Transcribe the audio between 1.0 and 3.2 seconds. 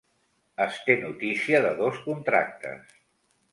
notícia de dos contractes.